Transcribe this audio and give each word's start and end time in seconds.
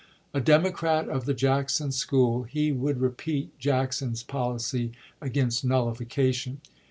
A 0.33 0.41
Democrat 0.41 1.07
of 1.07 1.25
the 1.25 1.33
Jackson 1.35 1.91
school, 1.91 2.41
he 2.41 2.71
would 2.71 2.99
repeat 2.99 3.55
Jackson's 3.59 4.23
policy 4.23 4.93
against 5.21 5.63
nullification. 5.63 6.59